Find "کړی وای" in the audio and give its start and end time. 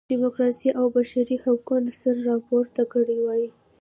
2.93-3.45